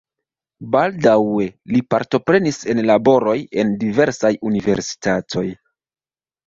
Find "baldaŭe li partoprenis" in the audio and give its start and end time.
0.75-2.59